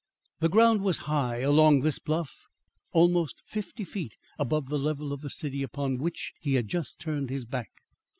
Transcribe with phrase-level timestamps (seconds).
[0.39, 2.47] The ground was high along this bluff;
[2.91, 7.29] almost fifty feet above the level of the city upon, which he had just turned
[7.29, 7.69] his back.